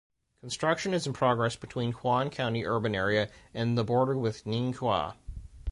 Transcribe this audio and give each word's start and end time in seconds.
Construction 0.39 0.95
is 0.95 1.05
in 1.05 1.13
progress 1.13 1.55
between 1.55 1.91
Huan 1.91 2.31
County 2.31 2.65
urban 2.65 2.95
area 2.95 3.29
and 3.53 3.77
the 3.77 3.83
border 3.83 4.17
with 4.17 4.45
Ningxia. 4.45 5.13